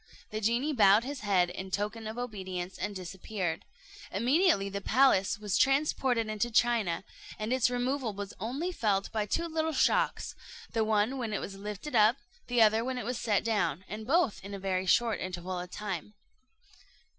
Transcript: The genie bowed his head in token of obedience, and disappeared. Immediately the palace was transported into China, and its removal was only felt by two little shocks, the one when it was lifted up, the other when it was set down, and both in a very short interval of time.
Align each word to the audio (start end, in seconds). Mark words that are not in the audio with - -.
The 0.31 0.41
genie 0.41 0.73
bowed 0.73 1.03
his 1.03 1.19
head 1.19 1.51
in 1.51 1.69
token 1.69 2.07
of 2.07 2.17
obedience, 2.17 2.79
and 2.79 2.95
disappeared. 2.95 3.65
Immediately 4.11 4.67
the 4.69 4.81
palace 4.81 5.37
was 5.37 5.59
transported 5.59 6.27
into 6.27 6.49
China, 6.49 7.03
and 7.37 7.53
its 7.53 7.69
removal 7.69 8.11
was 8.11 8.33
only 8.39 8.71
felt 8.71 9.11
by 9.11 9.27
two 9.27 9.45
little 9.45 9.73
shocks, 9.73 10.33
the 10.73 10.83
one 10.83 11.19
when 11.19 11.33
it 11.33 11.39
was 11.39 11.53
lifted 11.53 11.95
up, 11.95 12.17
the 12.47 12.63
other 12.63 12.83
when 12.83 12.97
it 12.97 13.05
was 13.05 13.19
set 13.19 13.43
down, 13.43 13.85
and 13.87 14.07
both 14.07 14.43
in 14.43 14.55
a 14.55 14.59
very 14.59 14.87
short 14.87 15.19
interval 15.19 15.59
of 15.59 15.69
time. 15.69 16.15